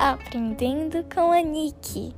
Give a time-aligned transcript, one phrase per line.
[0.00, 2.14] Aprendendo com a Nick.